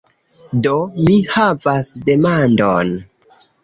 Do, 0.67 0.71
mi 1.09 1.19
havas 1.35 1.93
demandon. 2.11 2.95